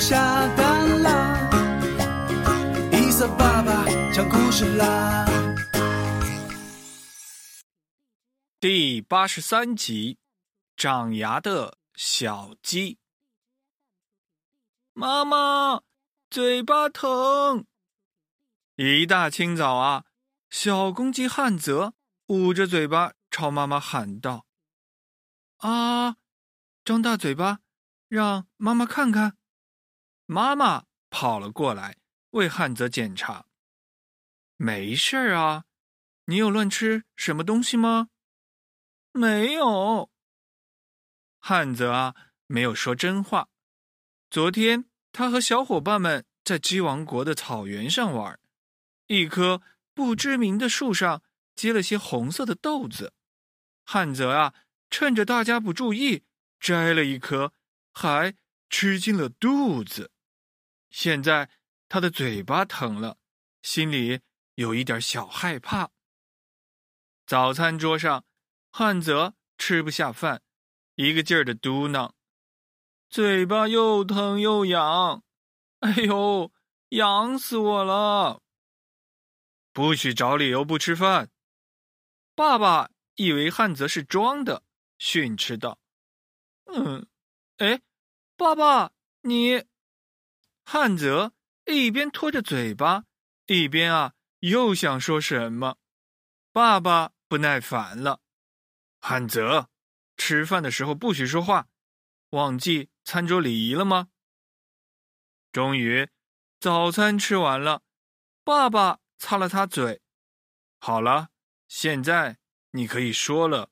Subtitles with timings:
[0.00, 1.50] 下蛋啦，
[2.92, 5.26] 伊瑟爸爸讲故事啦。
[8.60, 10.18] 第八十三集，
[10.76, 12.98] 长牙的小鸡。
[14.92, 15.82] 妈妈，
[16.30, 17.66] 嘴巴疼。
[18.76, 20.04] 一大清早啊，
[20.48, 21.94] 小公鸡汉泽
[22.26, 24.46] 捂着嘴巴朝妈妈喊道
[25.58, 26.16] ：“啊，
[26.84, 27.58] 张大嘴巴，
[28.06, 29.36] 让妈妈看看。”
[30.30, 31.96] 妈妈跑了过来
[32.32, 33.46] 为汉泽检查。
[34.58, 35.64] 没事儿啊，
[36.26, 38.10] 你有乱吃什么东西吗？
[39.12, 40.10] 没有，
[41.38, 42.14] 汉泽啊，
[42.46, 43.48] 没有说真话。
[44.30, 48.38] 昨天他和小伙伴们在鸡王国的草原上玩，
[49.06, 49.62] 一棵
[49.94, 51.22] 不知名的树上
[51.56, 53.14] 结了些红色的豆子。
[53.86, 54.52] 汉泽啊，
[54.90, 56.24] 趁着大家不注意，
[56.60, 57.54] 摘了一颗，
[57.94, 58.36] 还
[58.68, 60.12] 吃进了肚子。
[60.90, 61.50] 现在
[61.88, 63.18] 他的嘴巴疼了，
[63.62, 64.20] 心里
[64.54, 65.90] 有一点小害怕。
[67.26, 68.24] 早餐桌上。
[68.70, 70.42] 汉泽吃不下饭，
[70.94, 72.12] 一个劲儿的嘟囔
[73.08, 75.24] ：“嘴巴又疼又痒，
[75.80, 76.52] 哎呦，
[76.90, 78.42] 痒死我了！”
[79.72, 81.30] 不许找理由不吃饭。
[82.34, 84.62] 爸爸以为汉泽是装的，
[84.98, 85.80] 训斥道
[86.70, 87.08] ：“嗯，
[87.56, 87.80] 哎，
[88.36, 88.92] 爸爸，
[89.22, 89.64] 你……”
[90.70, 91.32] 汉泽
[91.64, 93.04] 一边拖着嘴巴，
[93.46, 95.78] 一边啊又想说什么。
[96.52, 98.20] 爸爸不耐烦了。
[99.00, 99.70] 汉泽，
[100.18, 101.68] 吃饭的时候不许说话，
[102.32, 104.10] 忘记餐桌礼仪了吗？
[105.52, 106.10] 终于，
[106.60, 107.80] 早餐吃完了，
[108.44, 110.02] 爸爸擦了擦嘴，
[110.80, 111.30] 好了，
[111.66, 112.36] 现在
[112.72, 113.70] 你可以说了。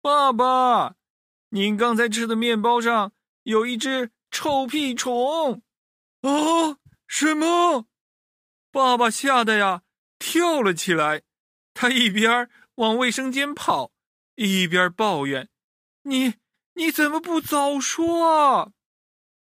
[0.00, 0.96] 爸爸，
[1.50, 5.62] 您刚才吃的面包上有一只臭屁虫。
[6.30, 6.78] 啊？
[7.06, 7.86] 什么？
[8.70, 9.82] 爸爸吓得呀
[10.18, 11.22] 跳了起来，
[11.72, 13.92] 他一边往卫生间跑。
[14.34, 15.48] 一边抱怨
[16.04, 16.34] ：“你
[16.74, 18.72] 你怎么不早说啊？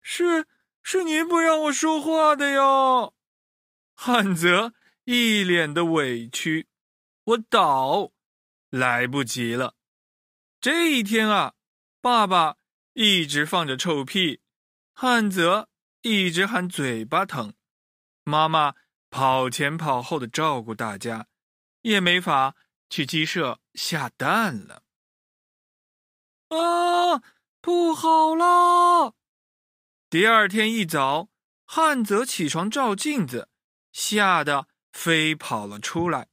[0.01, 0.45] 是
[0.83, 3.11] 是您不让我说话的呀！”
[3.97, 4.75] 汉泽
[5.05, 6.67] 一脸的委屈
[7.25, 8.11] ：“我倒
[8.69, 9.73] 来不及了。
[10.61, 11.55] 这一天啊，
[11.99, 12.57] 爸爸
[12.93, 14.41] 一直放着臭屁，
[14.93, 15.69] 汉泽
[16.07, 17.55] 一直喊嘴巴疼，
[18.23, 18.75] 妈妈
[19.09, 21.25] 跑前跑后的照顾大家，
[21.81, 22.55] 也没法。”
[22.87, 24.83] 去鸡舍下蛋了！
[26.49, 27.23] 啊，
[27.59, 29.15] 不好了！
[30.07, 31.29] 第二天一早，
[31.65, 33.49] 汉泽起床照镜子，
[33.91, 36.27] 吓得飞跑了出来。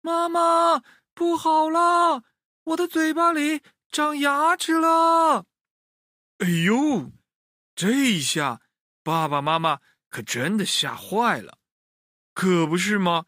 [0.00, 0.82] 妈妈，
[1.14, 2.24] 不好了！
[2.64, 3.62] 我的嘴巴里
[3.92, 5.46] 长牙齿了！
[6.38, 7.12] 哎呦，
[7.76, 8.60] 这一下
[9.06, 9.78] 爸爸妈妈
[10.08, 11.58] 可真的吓坏了。
[12.34, 13.26] 可不是吗？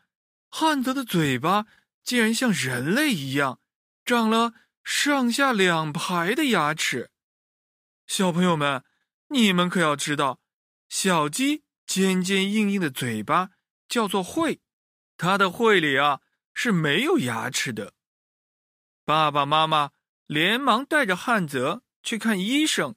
[0.51, 1.67] 汉泽的嘴巴。
[2.03, 3.61] 竟然像人类一样，
[4.03, 7.11] 长了上下两排的牙齿。
[8.07, 8.83] 小朋友们，
[9.29, 10.41] 你们可要知道，
[10.89, 13.51] 小鸡尖尖硬硬的嘴巴
[13.87, 14.63] 叫做喙，
[15.19, 16.23] 它的喙里啊
[16.55, 17.93] 是没有牙齿的。
[19.05, 19.91] 爸爸妈妈
[20.25, 22.97] 连忙带着汉泽去看医生。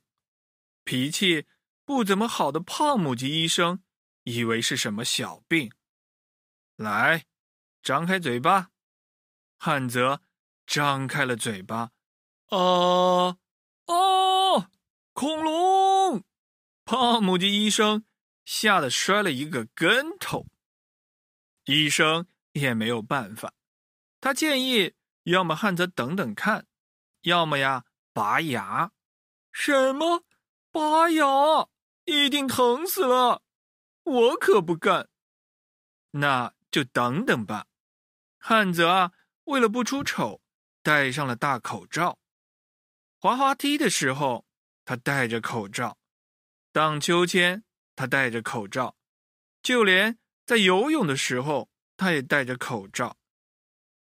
[0.85, 1.47] 脾气
[1.91, 3.83] 不怎么好的胖母鸡医生
[4.23, 5.69] 以为是什么小病，
[6.77, 7.25] 来，
[7.83, 8.69] 张开嘴巴。
[9.59, 10.21] 汉泽
[10.65, 11.91] 张开了嘴巴，
[12.47, 13.37] 啊
[13.87, 14.71] 啊！
[15.11, 16.23] 恐龙！
[16.85, 18.05] 胖母鸡医生
[18.45, 20.47] 吓得摔了一个跟头。
[21.65, 23.53] 医生也没有办法，
[24.21, 24.93] 他建议
[25.23, 26.65] 要么汉泽等等看，
[27.23, 27.83] 要么呀
[28.13, 28.93] 拔牙。
[29.51, 30.23] 什么？
[30.71, 31.67] 拔牙？
[32.05, 33.43] 一定疼死了！
[34.03, 35.09] 我可不干。
[36.11, 37.67] 那就等等吧，
[38.37, 39.11] 汉泽啊。
[39.45, 40.41] 为了不出丑，
[40.83, 42.19] 戴上了大口罩。
[43.19, 44.45] 滑滑梯的时候，
[44.85, 45.97] 他戴着口罩；
[46.71, 47.63] 荡秋千，
[47.95, 48.95] 他戴着口罩；
[49.61, 53.17] 就连在游泳的时候，他也戴着口罩。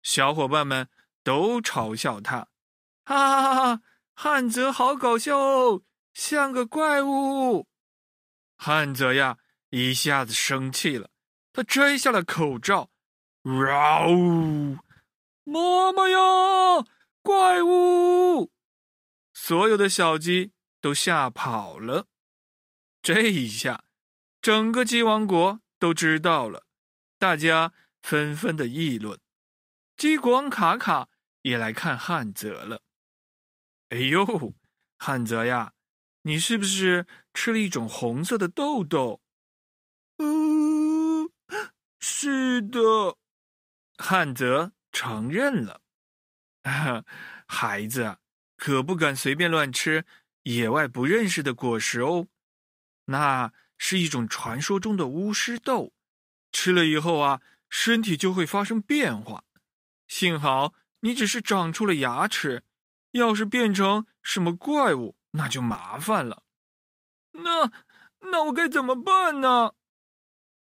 [0.02, 0.90] 小伙伴们
[1.24, 2.48] 都嘲笑他
[3.06, 3.82] ：“哈哈哈哈，
[4.14, 5.84] 汉泽好搞笑哦，
[6.14, 7.68] 像个怪物。”
[8.58, 9.38] 汉泽呀，
[9.70, 11.10] 一下子生气了，
[11.54, 12.90] 他摘下了口罩，
[13.44, 14.78] 哇呜！
[15.44, 16.86] 妈妈呀！
[17.22, 18.52] 怪物！
[19.34, 20.52] 所有的小鸡
[20.82, 22.08] 都吓跑了。
[23.02, 23.86] 这一下，
[24.42, 26.66] 整个鸡王国都知道了，
[27.18, 29.20] 大家纷纷的议论。
[29.96, 31.10] 鸡国王卡卡
[31.44, 32.82] 也来看汉泽了。
[33.90, 34.54] 哎呦，
[34.98, 35.74] 汉泽呀，
[36.28, 39.22] 你是不是吃了一种红色的豆豆？
[40.18, 41.32] 嗯，
[42.02, 43.16] 是的，
[43.98, 45.80] 汉泽承认了。
[47.48, 48.18] 孩子
[48.58, 50.04] 可不敢随便乱吃
[50.44, 52.28] 野外不认识的果实哦，
[53.06, 55.94] 那是一种传说中的巫师豆，
[56.52, 59.46] 吃了以后啊，身体就会发生变化。
[60.10, 62.66] 幸好你只是长出了牙齿，
[63.12, 66.44] 要是变成什么怪物，那就麻烦了。
[67.32, 67.72] 那
[68.20, 69.74] 那我该怎么办呢？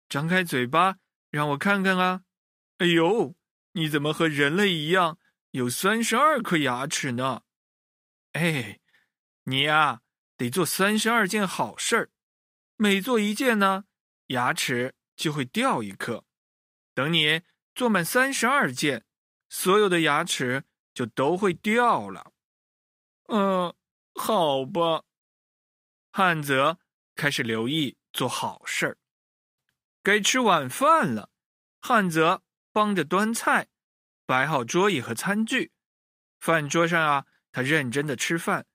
[0.10, 0.98] 张开嘴巴，
[1.30, 2.24] 让我看看啊！
[2.78, 3.36] 哎呦，
[3.74, 5.18] 你怎么和人类一样
[5.52, 7.44] 有三十二颗牙齿呢？
[8.34, 8.80] 哎，
[9.44, 10.02] 你呀，
[10.38, 12.10] 得做三十二件好事儿，
[12.78, 13.86] 每做一件呢，
[14.28, 16.24] 牙齿就会掉一颗。
[16.94, 17.42] 等你
[17.74, 19.06] 做满三十二件。
[19.48, 22.34] 所有的牙齿就都会掉了。
[23.28, 23.74] 嗯，
[24.16, 25.04] 好吧。
[26.12, 26.80] 汉泽
[27.14, 28.98] 开始留意做好事儿。
[30.02, 31.30] 该吃晚饭了，
[31.82, 32.42] 汉泽
[32.72, 33.68] 帮着端菜，
[34.26, 35.74] 摆好桌椅和餐具。
[36.40, 38.66] 饭桌上啊，他认真的吃饭，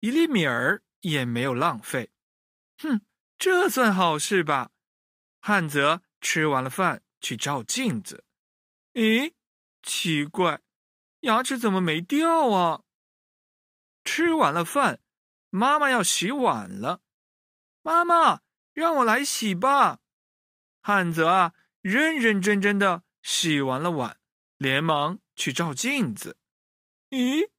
[0.00, 2.10] 一粒米儿也没有浪费。
[2.78, 3.00] 哼，
[3.38, 4.70] 这算好事吧？
[5.40, 8.24] 汉泽吃完了饭，去照镜子。
[8.92, 9.32] 咦？
[9.82, 10.60] 奇怪，
[11.20, 12.82] 牙齿怎么没掉啊？
[14.04, 15.00] 吃完了饭，
[15.50, 17.00] 妈妈要洗碗了。
[17.82, 18.40] 妈妈，
[18.72, 20.00] 让我来洗吧。
[20.82, 24.18] 汉泽啊，认认真真的洗完了碗，
[24.56, 26.36] 连忙去照镜子。
[27.10, 27.50] 咦，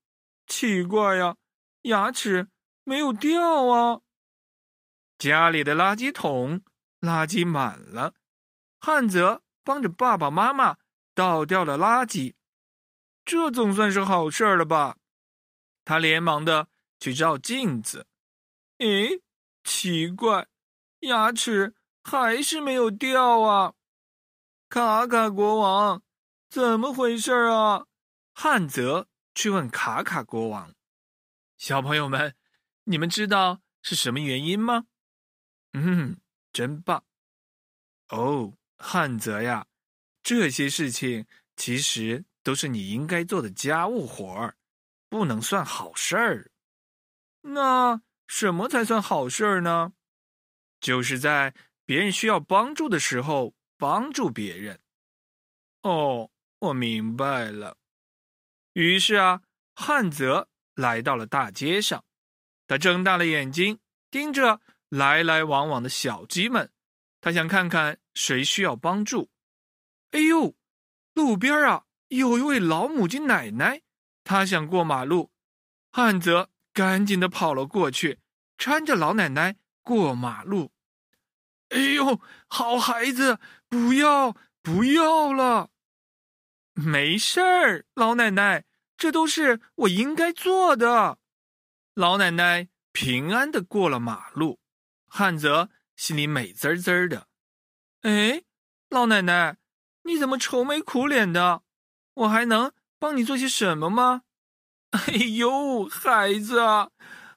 [0.47, 1.38] 奇怪呀，
[1.83, 2.49] 牙齿
[2.83, 4.01] 没有掉啊。
[5.17, 6.61] 家里的垃圾桶
[6.99, 8.13] 垃圾满了，
[8.79, 10.77] 汉泽帮着爸爸妈妈。
[11.13, 12.35] 倒掉了垃圾，
[13.25, 14.95] 这总算是好事儿了吧？
[15.83, 16.67] 他连忙的
[16.99, 18.07] 去照镜子，
[18.77, 19.21] 诶，
[19.63, 20.47] 奇怪，
[21.01, 23.73] 牙齿还是没有掉啊！
[24.69, 26.01] 卡卡国王，
[26.49, 27.87] 怎么回事啊？
[28.33, 30.73] 汉泽去问卡卡国王。
[31.57, 32.35] 小朋友们，
[32.85, 34.85] 你们知道是什么原因吗？
[35.73, 36.17] 嗯，
[36.53, 37.03] 真棒！
[38.09, 39.67] 哦，汉泽呀。
[40.23, 41.25] 这些事情
[41.55, 44.55] 其实都是你应该做的家务活儿，
[45.11, 46.51] 不能算好事儿。
[47.41, 49.91] 那什么才算好事儿呢？
[50.79, 51.53] 就是在
[51.85, 54.79] 别人需要帮助的时候帮助别人。
[55.81, 57.75] 哦，我明白了。
[58.71, 59.41] 于是啊，
[59.75, 62.05] 汉泽来到了大街上，
[62.65, 66.71] 他睁大了眼睛盯着来来往往的小鸡们，
[67.19, 69.29] 他想看看谁需要帮助。
[70.11, 70.55] 哎呦，
[71.13, 73.81] 路边啊，有一位老母鸡奶奶，
[74.23, 75.31] 他想过马路。
[75.91, 78.19] 汉泽赶紧的跑了过去，
[78.57, 80.71] 搀着老奶奶过马路。
[81.69, 85.69] 哎呦，好孩子，不要不要了，
[86.74, 91.17] 没事儿，老奶奶，这都是我应该做的。
[91.93, 94.60] 老奶奶平安的过了马路，
[95.07, 97.27] 汉泽心里美滋滋的。
[98.01, 98.43] 哎，
[98.89, 99.57] 老奶奶。
[100.03, 101.62] 你怎么愁眉苦脸的？
[102.15, 104.22] 我还能帮你做些什么吗？
[104.91, 106.91] 哎呦，孩子啊，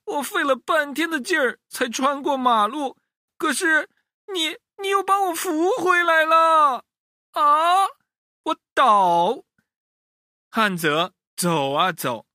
[0.04, 2.98] 我费了半天的劲儿才穿过马路，
[3.38, 3.88] 可是
[4.34, 6.84] 你你又把我扶回来了
[7.32, 7.86] 啊！
[8.42, 9.44] 我倒。
[10.50, 12.26] 汉泽走啊走，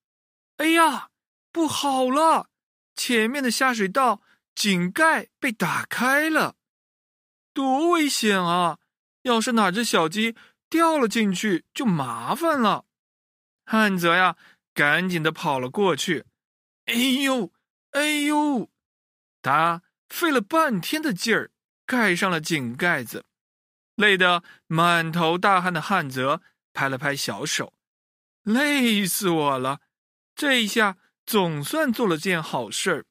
[0.58, 1.10] 哎呀，
[1.52, 2.48] 不好了！
[2.96, 4.22] 前面的下水道
[4.56, 6.56] 井盖被打开了，
[7.54, 8.80] 多危险啊！
[9.22, 10.36] 要是哪只小鸡
[10.68, 12.86] 掉了进去，就麻烦了。
[13.72, 14.36] 汉泽呀，
[14.74, 16.26] 赶紧的跑了过去。
[16.86, 17.54] 哎呦，
[17.92, 18.72] 哎呦！
[19.44, 21.52] 他费了半天的劲儿
[21.86, 23.26] 盖上了井盖子，
[23.94, 26.42] 累得满头大汗的汉泽
[26.74, 27.76] 拍了拍小手
[28.42, 29.82] ：“累死我了！
[30.34, 33.06] 这一下总算做了件好事儿。”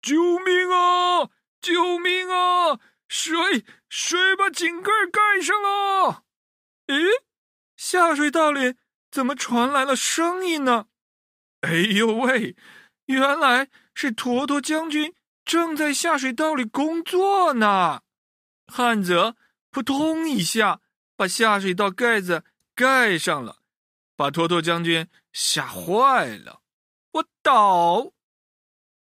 [0.00, 1.28] 救命啊！
[1.60, 2.80] 救命啊！
[3.06, 6.24] 水水把井盖盖上了！
[6.86, 7.06] 咦，
[7.76, 8.76] 下水道里
[9.12, 10.86] 怎么传来了声音呢？
[11.60, 12.56] 哎呦喂，
[13.04, 15.14] 原来是坨坨将军
[15.44, 18.00] 正在下水道里工作呢！
[18.66, 19.36] 汉泽
[19.70, 20.80] 扑通一下
[21.14, 22.42] 把下水道盖子
[22.74, 23.58] 盖上了，
[24.16, 26.62] 把坨坨将军吓坏了。
[27.12, 28.12] 我倒！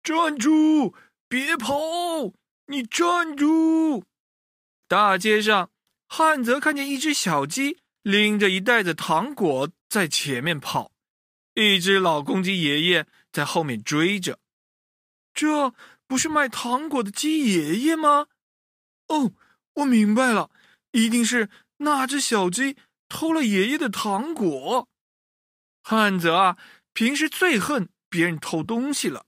[0.04, 0.94] 站住！
[1.30, 2.34] 别跑！
[2.66, 4.04] 你站住！
[4.90, 5.72] 大街上，
[6.08, 10.92] 汉泽看见一只小鸡拎着一袋子糖果在前面跑，
[11.56, 14.38] 一只老公鸡爷爷在后面追着。
[15.34, 15.74] 这
[16.06, 18.28] 不是卖糖果的鸡爷爷吗？
[19.08, 19.34] 哦，
[19.74, 20.52] 我明白了，
[20.92, 22.78] 一定是那只小鸡
[23.10, 24.88] 偷了爷爷的糖果。
[25.82, 26.58] 汉泽啊，
[26.94, 29.26] 平时最恨别人偷东西了。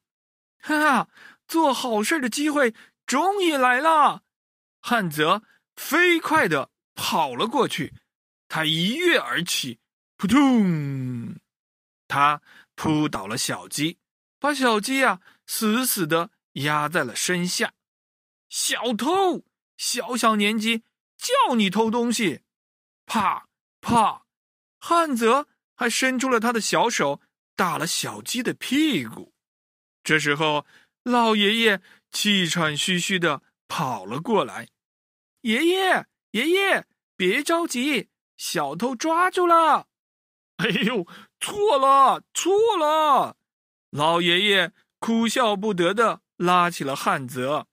[0.59, 1.09] 哈哈，
[1.47, 2.75] 做好事的机会
[3.07, 4.21] 终于来了！
[4.81, 5.41] 汉泽
[5.75, 7.95] 飞快的跑了过去，
[8.47, 9.79] 他一跃而起，
[10.15, 11.35] 扑通，
[12.07, 12.41] 他
[12.75, 13.97] 扑倒了小鸡，
[14.39, 17.73] 把小鸡呀死死的压在了身下。
[18.49, 19.45] 小偷，
[19.77, 20.83] 小小年纪
[21.17, 22.41] 叫你偷东西！
[23.05, 23.47] 啪
[23.81, 24.25] 啪，
[24.79, 25.47] 汉泽。
[25.79, 27.21] 还伸出了他的小手，
[27.55, 29.31] 打了小鸡的屁股。
[30.03, 30.65] 这时候，
[31.03, 34.69] 老爷爷气喘吁吁的跑了过来
[35.41, 39.87] ：“爷爷，爷爷，别着急，小偷抓住了！”
[40.57, 41.05] 哎呦，
[41.39, 43.35] 错了，错了！
[43.91, 47.67] 老爷爷哭笑不得的拉起了汉泽，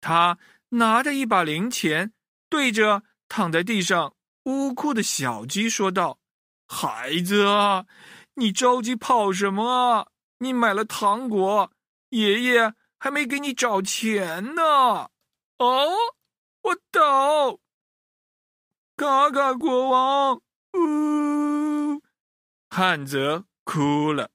[0.00, 0.38] 他
[0.70, 2.12] 拿着一把零钱，
[2.48, 4.14] 对着躺在地上
[4.44, 6.18] 呜哭的小鸡说道。
[6.66, 7.86] 孩子啊，
[8.34, 10.06] 你着急跑什么啊？
[10.38, 11.70] 你买了糖果，
[12.08, 15.10] 爷爷还没给你找钱呢。
[15.58, 15.88] 哦，
[16.62, 17.58] 我倒，
[19.02, 20.40] 卡卡国王，
[20.74, 22.00] 呜，
[22.70, 24.30] 汉泽哭了。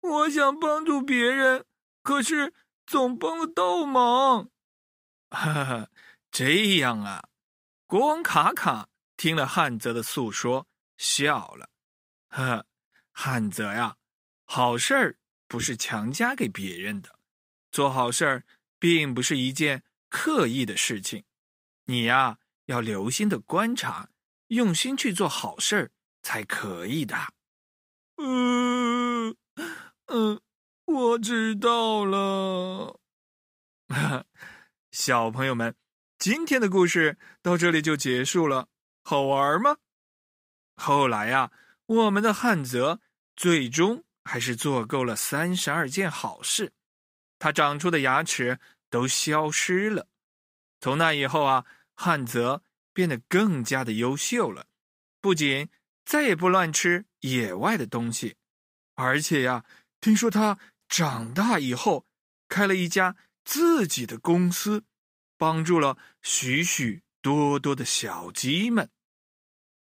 [0.00, 1.64] 我想帮助别人，
[2.02, 2.52] 可是
[2.84, 4.50] 总帮不到忙。
[5.30, 5.90] 哈哈，
[6.32, 7.28] 这样啊。
[7.86, 11.70] 国王卡卡听了汉泽的诉说，笑了。
[12.30, 12.66] 呵，
[13.12, 13.94] 汉泽呀，
[14.44, 17.14] 好事儿不是强加给别人的，
[17.70, 18.42] 做好事儿
[18.80, 21.22] 并不是一件刻意的事情，
[21.84, 22.38] 你呀
[22.70, 24.08] 要留心的观察，
[24.46, 25.90] 用心去做好事儿
[26.22, 27.16] 才可以的。
[28.16, 29.36] 嗯
[30.06, 30.40] 嗯，
[30.84, 33.00] 我知道了。
[34.92, 35.74] 小朋友们，
[36.16, 38.68] 今天的故事到这里就结束了，
[39.02, 39.76] 好玩吗？
[40.76, 41.50] 后来呀。
[41.90, 43.00] 我们的汉泽
[43.34, 46.72] 最终还是做够了三十二件好事，
[47.36, 50.06] 他长出的牙齿都消失了。
[50.80, 51.66] 从那以后啊，
[52.02, 52.62] 汉泽
[52.94, 54.68] 变得更加的优秀了，
[55.20, 55.68] 不仅
[56.06, 58.36] 再也不乱吃野外的东西，
[58.94, 59.66] 而且呀，
[60.00, 62.06] 听说他长大以后
[62.48, 64.84] 开了一家自己的公司，
[65.36, 68.88] 帮助了许许多多的小鸡们。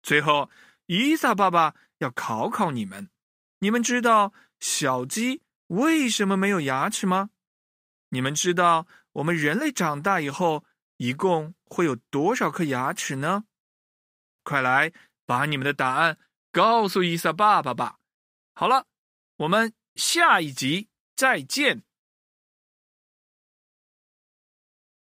[0.01, 0.50] 最后。
[0.88, 3.10] 伊萨爸爸要考考你们：
[3.60, 7.29] 你们知道小鸡为什么没有牙齿吗？
[8.10, 10.65] 你们知道我们人类长大以后
[10.98, 13.45] 一共会有多少颗牙齿呢？
[14.43, 14.93] 快来
[15.25, 16.19] 把你们的答案
[16.51, 17.97] 告诉伊萨爸爸吧！
[18.53, 18.85] 好了，
[19.37, 21.83] 我们下一集再见。